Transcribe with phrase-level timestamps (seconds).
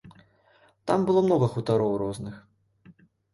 [0.91, 2.35] Там было многа хутароў розных.